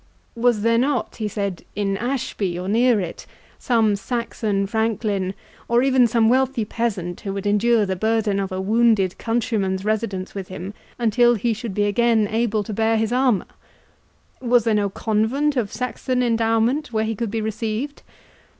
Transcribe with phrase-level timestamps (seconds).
[0.35, 3.27] "Was there not," he said, "in Ashby, or near it,
[3.59, 5.35] some Saxon franklin,
[5.67, 10.33] or even some wealthy peasant, who would endure the burden of a wounded countryman's residence
[10.33, 15.55] with him until he should be again able to bear his armour?—Was there no convent
[15.55, 18.01] of Saxon endowment, where he could be received?